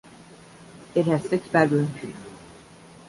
It 0.95 1.05
has 1.05 1.29
six 1.29 1.47
bedrooms. 1.49 2.15